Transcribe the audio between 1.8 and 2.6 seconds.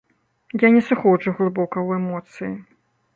ў эмоцыі.